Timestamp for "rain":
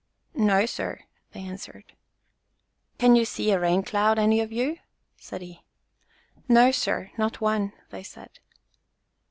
3.59-3.83